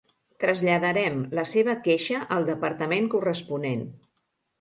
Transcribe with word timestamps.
Traslladarem 0.43 1.19
la 1.39 1.43
seva 1.51 1.75
queixa 1.87 2.21
al 2.37 2.47
departament 2.47 3.11
corresponent. 3.15 3.85